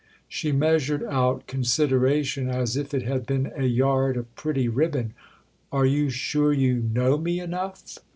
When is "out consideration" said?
1.03-2.49